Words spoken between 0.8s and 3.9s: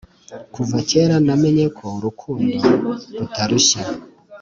kera namenyeko urukundo rutarushya